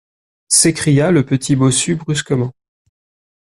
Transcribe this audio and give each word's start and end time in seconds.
S'écria 0.47 1.11
le 1.11 1.23
petit 1.23 1.55
bossu 1.55 1.93
brusquement. 1.95 2.55